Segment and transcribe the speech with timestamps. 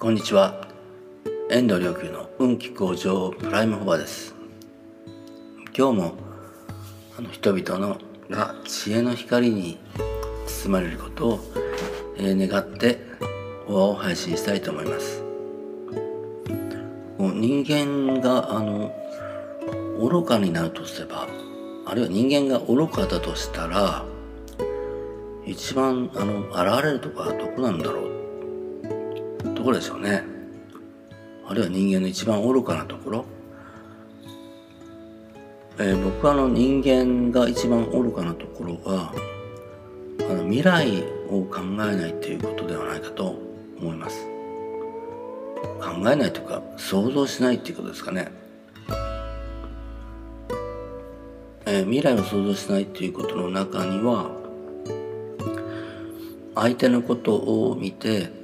[0.00, 0.66] こんにちは。
[1.50, 4.34] 遠藤良久の運気向上プライムホバです。
[5.76, 6.14] 今日も
[7.18, 7.98] あの人々の
[8.30, 9.78] が知恵の光に
[10.46, 11.40] 包まれることを、
[12.16, 12.98] えー、願って
[13.68, 15.22] オアを配信したいと思います。
[17.18, 18.90] 人間があの
[19.98, 21.28] 愚かになるとすれば
[21.84, 24.06] あるいは人間が愚かだとしたら
[25.44, 28.19] 一番あの現れるとこはどこなんだろう
[29.60, 30.24] ところでしょうね。
[31.46, 33.24] あるいは人間の一番愚かなところ、
[35.78, 39.12] えー、僕はあの人間が一番愚かなところは
[40.20, 43.36] あの未来を考えないっていうことではないかと
[43.78, 44.26] 思います。
[45.78, 48.32] 考えないというか想像しないっていうことですかね、
[51.66, 54.30] えー、未来を想像しないっていうことの中には
[56.54, 58.39] 相手のことを見て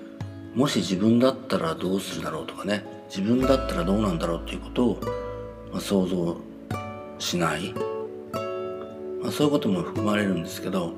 [0.56, 5.00] もし自分だったらどうするだろうとかね自分だったらどうなんだろうっていうことを、
[5.70, 6.36] まあ、想像
[7.18, 7.74] しない、
[9.22, 10.94] まあ、そういうことも含まれるんですけど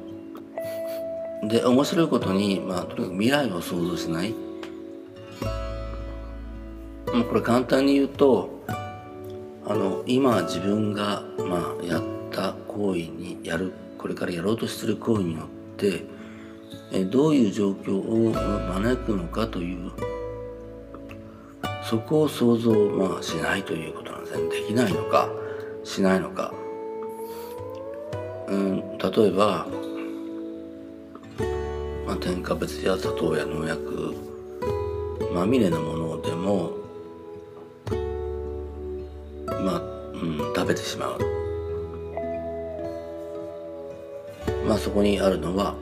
[1.42, 4.34] で面白いことに、まあ、とにかく未来を想像しない。
[7.12, 8.62] まあ、これ簡単に言うと
[9.66, 16.04] あの今自分が、まあ、やった行為にやるこれからやろうとしてる行為によって
[17.10, 19.90] どういう状況を招くのかという
[21.84, 24.48] そこを想像、まあ、しないということなんですね。
[24.48, 25.28] できないのか
[25.84, 26.52] しないのか、
[28.48, 29.66] うん、例えば、
[32.06, 34.14] まあ、添加物や砂糖や農薬
[35.34, 36.72] まみれのものでも
[39.48, 39.82] まあ、
[40.14, 41.18] うん、食べてしまう。
[44.66, 45.74] まあそこにあるのは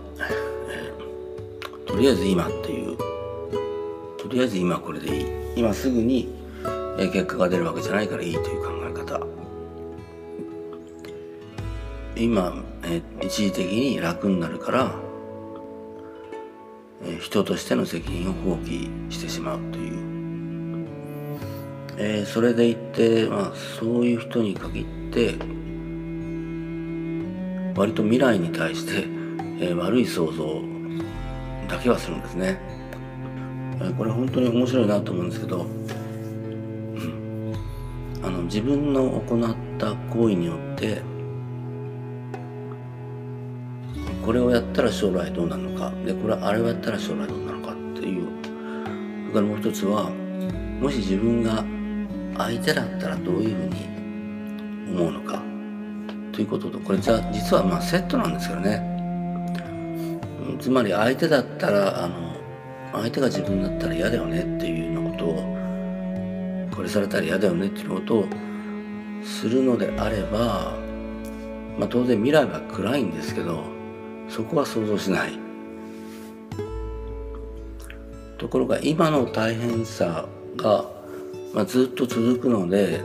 [1.97, 2.99] とりあえず今っていう。
[4.19, 5.27] とりあえず今これでいい。
[5.57, 6.29] 今すぐに
[6.99, 9.27] 結果が出るわけじゃないからいいという考え方。
[12.15, 14.95] 今え一時的に楽になるから
[17.03, 20.87] え人としての責任を放棄してしまうという、
[21.97, 25.35] えー、それでいって、まあ、そういう人に限って
[27.75, 29.07] 割と未来に対して、
[29.61, 30.76] えー、悪い想像
[31.69, 32.59] だけはするんですね。
[33.99, 37.53] これ本当に面白いなと思うんですけど、うん、
[38.23, 41.03] あの自分の行った行為によって
[44.25, 48.27] これをやったら将来どうなるのかでこれあれをやったら将来どうなるのかっていう。
[48.43, 50.11] それからもう一つは
[50.81, 51.65] もし自分が
[52.39, 55.43] 相手だったらどういうふうに思うのか
[56.33, 58.96] ということとこれじゃ実はまあセットなんですけどね。
[60.59, 62.37] つまり相手だったらあの
[62.93, 68.29] 相手が自分だったら嫌だよねっていうようなことをこれされたら嫌だよねっていうことを
[69.23, 70.75] するのであれば、
[71.79, 73.65] まあ、当然未来は暗いんですけど
[74.29, 75.47] そこは想像しない。
[78.39, 80.27] ところが今の大変さ
[80.57, 80.85] が、
[81.55, 83.03] まあ、ずっと続くので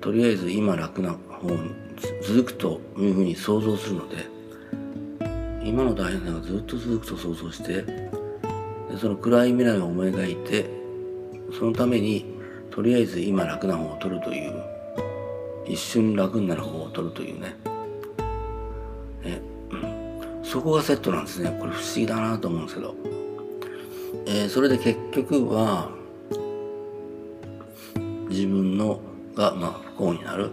[0.00, 1.74] とりあえず今楽な方に
[2.22, 4.33] 続くというふうに想像するので
[5.74, 10.70] 今の大変さがずっと続くと想像してでその暗い未来を思い描いて
[11.58, 12.26] そのために
[12.70, 14.54] とりあえず今楽な方を取るという
[15.66, 17.56] 一瞬楽になる方を取るというね。
[19.24, 19.42] え、
[19.72, 21.50] うん、そこがセットなんですね。
[21.58, 22.94] これ不思議だなと思うんですけど、
[24.26, 25.90] えー、それで結局は
[28.28, 29.00] 自分の
[29.34, 30.50] が、まあ、不幸になる。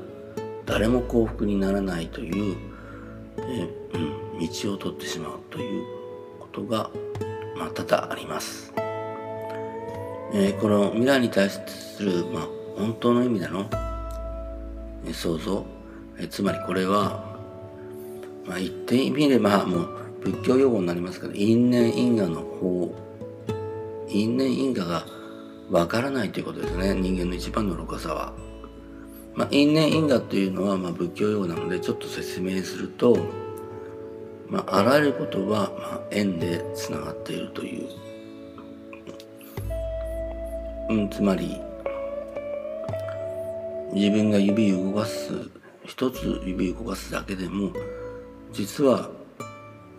[0.66, 2.58] 誰も幸福にならないという、
[3.38, 4.21] えーうん。
[4.48, 5.86] 道を取ってしまうという
[6.40, 6.90] ことが、
[7.58, 8.74] まあ、多々あります。
[10.34, 12.48] えー、この未来に対する、まあ、
[12.78, 13.70] 本当の意味での、
[15.06, 15.66] え想像、
[16.20, 17.38] え、つまりこれは、
[18.46, 19.90] まあ、言ってみればもう
[20.22, 22.96] 仏教用語になりますけど因縁因果の方
[24.08, 25.06] 因縁因果が
[25.70, 28.34] わからないということですね人間の一番の愚かさは。
[29.34, 33.18] まあ、因縁因果というのは、まあ、仏教用語なのでちょっと説明すると
[34.52, 37.90] まあ、あらゆることは、まあ、縁でつながっているという、
[40.90, 41.58] うん、つまり
[43.94, 45.50] 自分が指を動かす
[45.86, 47.72] 一つ指を動かすだけでも
[48.52, 49.10] 実は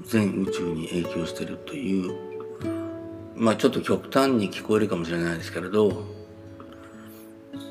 [0.04, 2.14] 全宇宙に影響しているという
[3.34, 6.04] まあちょっと極端に聞こえるかもしれないですけれど、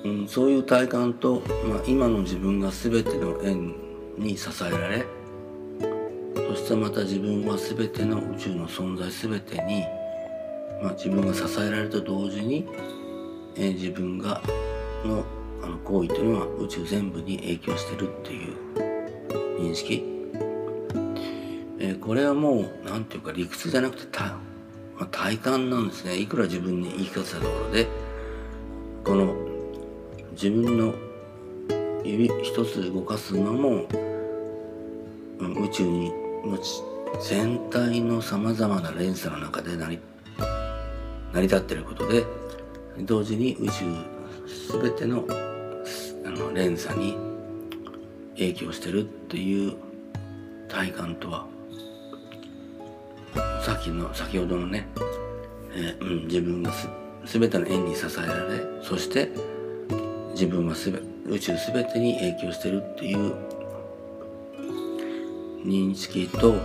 [0.04, 3.76] うん、そういう体感と、まあ、今の自分が全ての縁
[4.18, 5.06] に支えられ
[6.66, 9.84] してまた自分は全ての宇宙の存在全てに
[10.82, 12.68] まあ、自分が支えられると同時に、
[13.56, 14.42] えー、自分が
[15.06, 15.24] の
[15.64, 18.56] あの行為というのは宇宙全部に影響してるっていう
[19.60, 20.04] 認識、
[21.78, 24.24] えー、これはもう何て言うか理屈じゃなくてた、
[24.98, 26.18] まあ、体感なんですね。
[26.18, 27.88] いくら自分に言い聞かせたところで
[29.04, 29.36] この
[30.32, 30.96] 自分の
[32.04, 33.86] 指一つ動かすのも、
[35.40, 36.12] 宇宙に
[37.22, 40.00] 全体のさまざまな連鎖の中で成り
[41.34, 42.26] 成り立っていることで
[43.00, 43.86] 同時に宇宙
[44.80, 45.26] 全ての
[46.26, 47.18] あの連鎖に
[48.36, 49.76] 影響してるっていう
[50.68, 51.46] 体感とは
[53.62, 54.88] さっきの先ほどのね、
[55.76, 56.90] えー、うん、自分がす
[57.26, 59.30] 全ての縁に支えられそして
[60.32, 63.34] 自分はすべ宇宙全てに影響してるっていう
[65.64, 66.56] 認識と、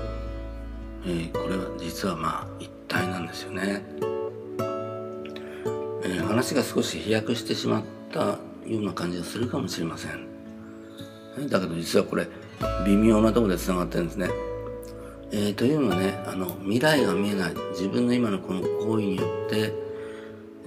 [1.04, 3.82] えー、これは実はまあ一体なんですよね。
[6.02, 7.82] えー、話が少し飛躍してしまっ
[8.12, 8.20] た
[8.66, 10.26] ような感じがするかもしれません。
[11.48, 12.26] だけど実はこれ
[12.86, 14.28] 微妙なところでつながってるんですね。
[15.32, 19.72] えー、というのはねあの未来が見えない自分の今のこの行為によって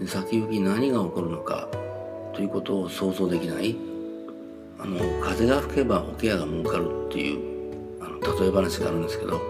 [0.06, 1.68] 先行き何が起こるのか
[2.34, 3.76] ということを想像できない
[4.78, 7.59] あの風が吹けば桶屋が儲かるっていう
[8.22, 9.42] 例え話があるんですけど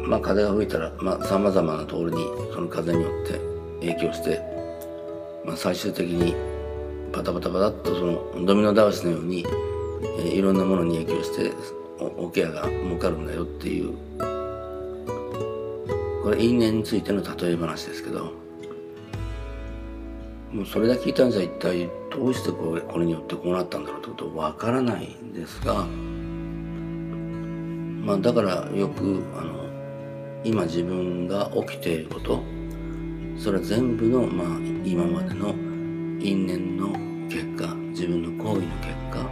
[0.00, 0.92] まあ風が吹いたら
[1.24, 2.16] さまざ、まなところに
[2.52, 3.40] その風によって
[3.80, 4.40] 影響して、
[5.44, 6.34] まあ、最終的に
[7.12, 9.44] パタパタパタっとそのドミノ倒しのように、
[10.18, 11.52] えー、いろんなものに影響して
[11.98, 13.94] 桶屋が儲かるんだよっていう
[16.22, 18.32] これ因縁についての例え話ですけど
[20.52, 25.86] もうそれだけ聞いたんじゃ一体どうしてこれこれによってこうなったんだろうってことわからないんですが
[28.02, 29.62] まあだからよくあの
[30.44, 32.42] 今自分が起きていること
[33.38, 34.46] それは全部の、まあ、
[34.84, 35.50] 今までの
[36.20, 36.88] 因縁の
[37.28, 39.30] 結果自分の行為の結果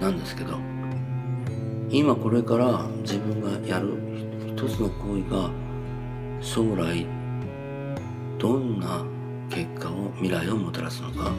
[0.00, 0.58] なんですけど
[1.90, 3.94] 今これから自分がやる
[4.46, 5.50] 一つの行為が
[6.40, 7.06] 将来
[8.38, 9.04] どんな
[9.50, 11.32] 結果を未来をもたらすのか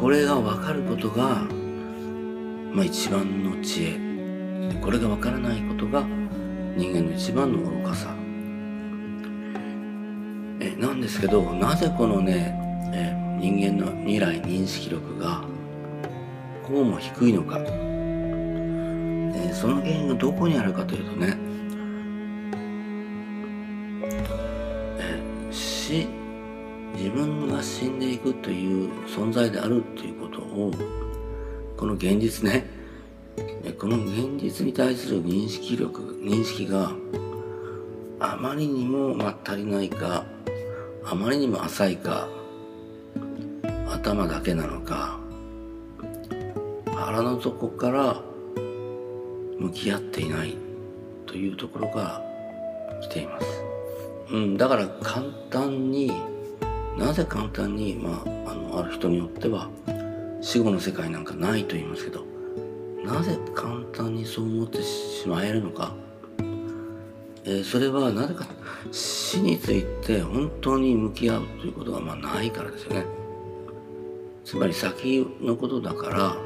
[0.00, 1.46] これが分かることが、
[2.72, 4.07] まあ、一番の知恵。
[4.80, 6.02] これが分からないことが
[6.76, 8.14] 人間の一番の愚かさ。
[10.60, 12.54] えなんですけどなぜこのね
[12.92, 15.42] え人間の未来認識力が
[16.64, 21.38] こうも低いのか、えその原因がどこにあるかというとね
[24.98, 25.18] え
[25.52, 26.08] 死
[26.96, 30.72] 自分が死んでいくという存在であるということを
[31.76, 32.77] この現実ね
[33.78, 36.92] この現実に対する認識力認識が
[38.20, 40.24] あまりにもま足りないか
[41.04, 42.28] あまりにも浅いか
[43.88, 45.18] 頭だけなのか
[46.94, 48.20] 腹の底から
[49.58, 50.56] 向き合っていない
[51.26, 52.22] というところが
[53.00, 53.46] 来ています。
[54.30, 56.12] うん、だから簡単に
[56.98, 59.70] なぜ簡単に、まあ、あのある人によっては
[60.40, 62.24] 死後の世界なんかないと言いますけど
[63.08, 65.94] なぜ簡単にそう思ってしまえるのか、
[67.44, 68.46] えー、それはなぜか。
[68.92, 73.06] 死について本当に向き合うということがまあないからですよね。
[74.44, 76.36] つまり先のことだから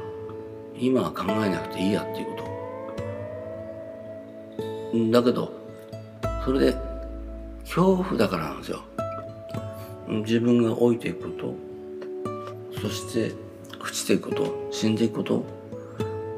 [0.77, 2.43] 今は考えなくていいやっていうこ
[4.91, 5.11] と。
[5.11, 5.53] だけど
[6.45, 6.75] それで
[7.61, 8.83] 恐怖だからなんですよ。
[10.07, 11.55] 自分が老いていくこ
[12.73, 13.33] とそして
[13.79, 15.62] 朽ちていくこと死んでいくこと。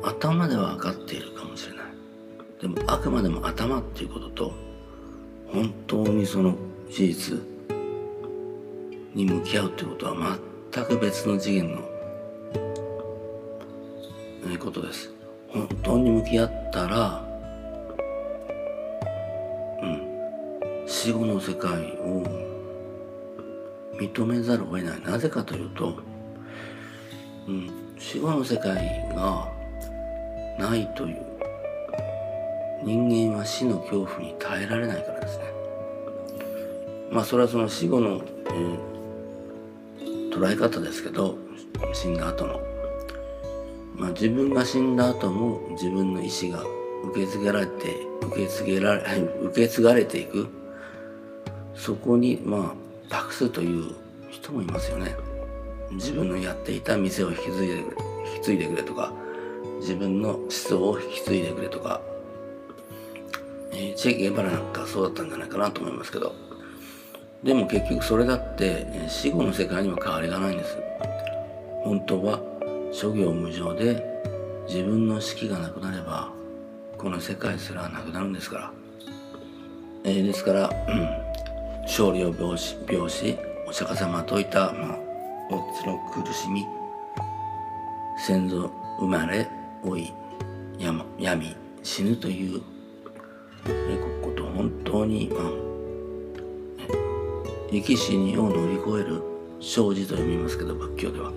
[0.05, 1.85] 頭では分かっているかもしれない。
[2.61, 4.53] でもあくまでも頭っていうことと
[5.51, 6.55] 本当にその
[6.89, 7.37] 事実
[9.13, 10.39] に向き合うっていうことは
[10.71, 11.81] 全く別の次元の
[14.59, 15.11] ことです。
[15.49, 17.25] 本当に向き合ったら
[19.81, 22.23] うん死後の世界を
[23.99, 25.01] 認めざるを得ない。
[25.01, 25.97] なぜかというと、
[27.47, 28.75] うん、死後の世界
[29.15, 29.54] が
[30.57, 31.35] ないという。
[32.83, 35.43] 人間は死の恐怖に耐えられないからですね。
[37.11, 41.37] まあそれはその死後の、えー、捉え方ですけど
[41.93, 42.59] 死んだ後の、
[43.95, 46.63] まあ、自分が死んだ後も自分の意思が
[47.11, 49.03] 受け継がれて受け継げられ
[49.43, 50.47] 受け継がれていく。
[51.75, 53.93] そこにまあ託すという
[54.29, 55.15] 人もいますよね。
[55.91, 57.97] 自分のやっていた店を引き継いでくれ
[58.33, 59.13] 引き継いでくれとか
[59.79, 62.01] 自分の思想を引き継いでくれとか、
[63.71, 66.33] えー、チェ・ゲバラなんかそうだったんじゃないかなと思いますけど。
[67.43, 70.77] でも結局それだって死後の世界には変わりがないんです。
[71.83, 72.39] 本当は
[72.91, 74.03] 諸行無常で
[74.67, 76.31] 自分の死期がなくなれば
[76.97, 78.71] この世界すらなくなるんですから、
[80.03, 84.99] えー、ですから、うん、勝利を病死病死お釈迦様といた、まあ、
[85.51, 86.65] おつの苦しみ
[88.17, 89.47] 先祖生まれ
[89.85, 90.11] 老い
[91.19, 92.61] 闇死ぬという
[94.21, 95.41] こと本当に、まあ、
[97.71, 99.21] 生き死にを乗り越える
[99.61, 101.31] 生じと読みますけど仏教では。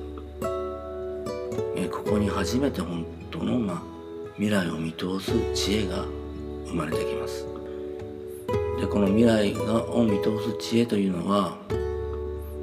[1.76, 3.83] えここに初めて本当の、まあ、
[4.35, 6.05] 未来を見通す知恵が
[6.67, 7.47] 生まれてきます。
[8.81, 11.59] でこの未来がを見通す知恵というのは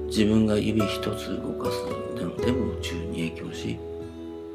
[0.07, 1.85] 自分が指一つ動かす
[2.17, 3.77] でもでも宇宙に影響し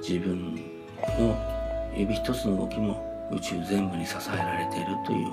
[0.00, 0.79] 自分
[1.18, 1.36] の
[1.96, 5.32] 指一つの動きも宇宙全部に支えられているという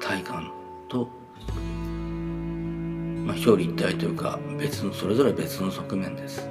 [0.00, 0.52] 体感
[0.88, 1.08] と、
[3.24, 6.48] まあ、表裏一体というか別のそれぞれ別の側面です。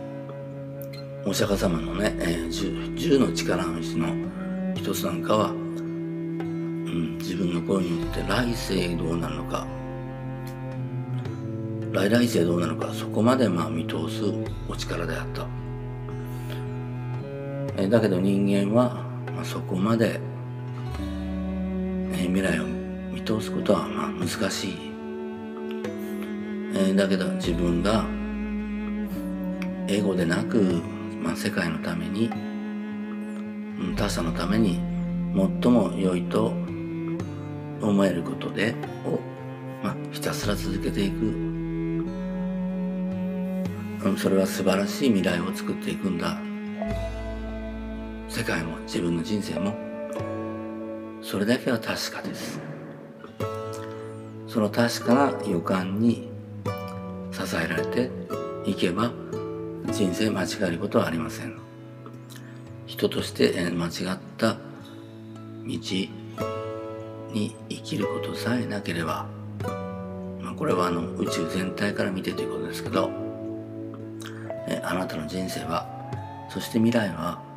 [1.24, 4.08] お釈迦様のね、えー、十の力のうちの
[4.74, 9.68] 一つなんかは、うん、自分の声によって来世どうなるのか
[11.94, 14.24] 来来世どうなるのかそこまでまあ見通す
[14.68, 15.46] お力であった、
[17.78, 20.20] え、だけど人間は、まあ、そこまで、
[22.14, 22.66] え、未来を
[23.12, 24.78] 見通すことはまあ難しい、
[26.76, 28.06] え、だけど自分が
[29.88, 30.82] 英語でなく
[31.22, 32.30] まあ、世界のために
[33.96, 34.80] 他者のために
[35.36, 36.48] 最も良いと
[37.82, 38.74] 思えることで
[39.06, 39.20] を、
[39.84, 42.06] まあ、ひたすら続けていく、
[44.18, 46.40] それは素晴らしい未来を作っていくんだ。
[48.32, 49.76] 世界も自分の人生も
[51.22, 52.62] それだけは確かです。
[54.48, 56.30] その確かな予感に
[57.34, 58.10] 支えられて
[58.66, 59.12] いけば
[59.92, 61.60] 人生間違えることはありません。
[62.88, 64.60] 人として間違った道
[65.66, 65.80] に
[67.34, 69.26] 生きることさえなければ、
[70.42, 73.12] ま、これはあの宇宙全体から見てということですけど
[74.84, 75.86] あなたの人生は
[76.50, 77.51] そして未来は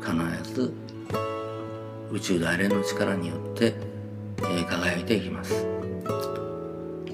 [0.00, 0.72] 必ず
[2.10, 3.74] 宇宙大連の力によって、
[4.38, 5.66] えー、輝いていきます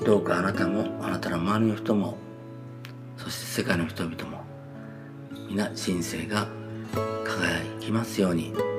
[0.05, 2.17] どうかあなたもあなたの周りの人も
[3.17, 4.45] そして世界の人々も
[5.51, 6.49] 皆人生が
[7.25, 8.76] 輝きますように。